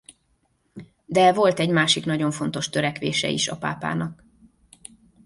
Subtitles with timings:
[1.05, 4.23] De volt egy másik nagyon fontos törekvése is a pápának.